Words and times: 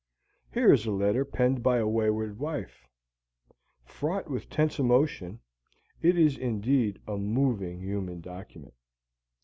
Here 0.51 0.73
is 0.73 0.87
a 0.87 0.91
letter 0.91 1.23
penned 1.23 1.61
by 1.61 1.77
a 1.77 1.85
wayward 1.87 2.39
wife. 2.39 2.87
Fraught 3.85 4.27
with 4.31 4.49
tense 4.49 4.79
emotion, 4.79 5.41
it 6.01 6.17
is 6.17 6.39
indeed 6.39 6.99
a 7.07 7.17
moving 7.17 7.81
human 7.81 8.19
document. 8.19 8.73